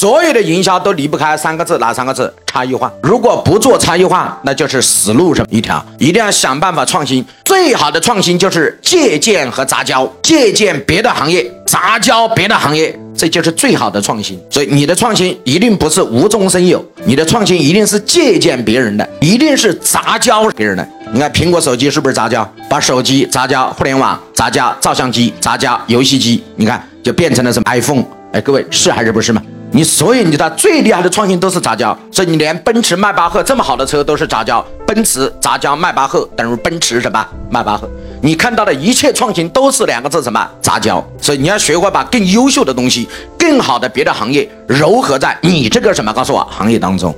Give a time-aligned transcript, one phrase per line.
[0.00, 2.32] 所有的营销都离不开三个字，哪三个字？
[2.46, 2.90] 差异化。
[3.02, 5.84] 如果不做差异化，那就是死路什么一条。
[5.98, 7.22] 一定要想办法创新。
[7.44, 14.40] 最好的创新就是借鉴和杂交，借鉴别的行业，杂交别的行业，这就是最好的创新。
[14.48, 20.88] 所以你的创新一定不是无中生有，你的创新一定是借鉴别人的，一定是杂交别人的。
[21.12, 22.50] 你看苹果手机是不是杂交？
[22.70, 28.02] 把手机杂交互联网，杂交照相机，杂交游戏机，你看就变成了什么 iPhone？
[28.32, 29.42] 哎，各位是还是不是嘛？
[29.72, 37.88] 你所以你的最厉害的创新都是杂交，所以你连奔驰迈巴赫这么好的车都是杂交，奔驰杂交迈巴赫等于奔驰什么迈巴赫？
[38.20, 41.02] 你看到的一切创新都是两个字什么杂交？
[41.20, 47.14] 所以你要学会把更优秀的东西、更好的别的行业糅合在你这个什么告诉我行业当中。